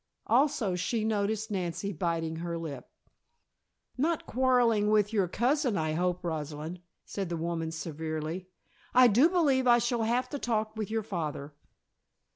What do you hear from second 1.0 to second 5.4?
noticed Nancy biting her lip. "Not quarreling with your